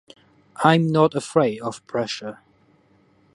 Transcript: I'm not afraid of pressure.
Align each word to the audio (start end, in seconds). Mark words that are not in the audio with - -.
I'm 0.63 0.87
not 0.91 1.13
afraid 1.13 1.61
of 1.61 1.85
pressure. 1.85 2.39